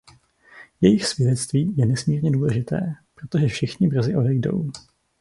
[0.81, 4.71] Jejich svědectví je nesmírně důležité, protože všichni brzy odejdou.